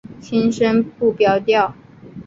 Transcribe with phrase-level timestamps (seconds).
[0.19, 1.75] 轻声不标调。